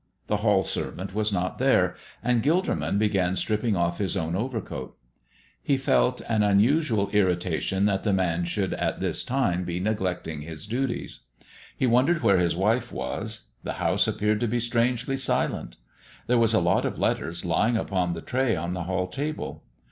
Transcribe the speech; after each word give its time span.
The 0.25 0.37
hall 0.37 0.63
servant 0.63 1.13
was 1.13 1.31
not 1.31 1.59
there, 1.59 1.95
and 2.23 2.41
Gilderman 2.41 2.97
began 2.97 3.35
stripping 3.35 3.75
off 3.75 3.99
his 3.99 4.17
own 4.17 4.35
overcoat. 4.35 4.97
He 5.61 5.77
felt 5.77 6.21
an 6.27 6.41
unusual 6.41 7.09
irritation 7.11 7.85
that 7.85 8.01
the 8.01 8.11
man 8.11 8.45
should 8.45 8.73
at 8.73 8.99
this 8.99 9.21
time 9.23 9.63
be 9.63 9.79
neglecting 9.79 10.41
his 10.41 10.65
duties. 10.65 11.19
He 11.77 11.85
wondered 11.85 12.23
where 12.23 12.39
his 12.39 12.55
wife 12.55 12.91
was; 12.91 13.49
the 13.61 13.73
house 13.73 14.07
appeared 14.07 14.39
to 14.39 14.47
be 14.47 14.59
strangely 14.59 15.17
silent. 15.17 15.75
There 16.25 16.39
was 16.39 16.55
a 16.55 16.59
lot 16.59 16.83
of 16.83 16.97
letters 16.97 17.45
lying 17.45 17.77
upon 17.77 18.13
the 18.13 18.21
tray 18.23 18.55
on 18.55 18.73
the 18.73 18.85
hall 18.85 19.05
table. 19.05 19.63